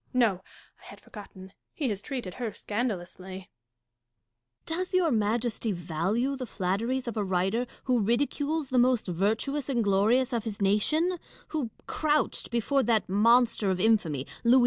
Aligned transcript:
No! 0.15 0.41
I 0.81 0.85
had 0.85 0.99
forgotten; 0.99 1.53
he 1.75 1.87
has 1.89 2.01
treated 2.01 2.33
her 2.33 2.51
scandalously. 2.53 3.51
Dashkof, 4.65 4.65
Does 4.65 4.93
your 4.95 5.11
Majesty 5.11 5.71
value 5.73 6.35
the 6.35 6.47
flatteries 6.47 7.07
of 7.07 7.15
a 7.17 7.21
CATHARINE 7.21 7.37
AND 7.37 7.51
PRINCESS 7.51 7.67
DASHKOF. 7.67 7.99
91 7.99 7.99
writer 7.99 8.03
who 8.03 8.07
ridicules 8.07 8.69
the 8.69 8.79
most 8.79 9.05
virtuous 9.07 9.69
and 9.69 9.83
glorious 9.83 10.33
of 10.33 10.43
his 10.45 10.59
nation; 10.59 11.19
who 11.49 11.69
crouched 11.85 12.49
before 12.49 12.81
that 12.81 13.07
monster 13.07 13.69
of 13.69 13.79
infamy, 13.79 14.25
Louis 14.43 14.55
XV. 14.55 14.59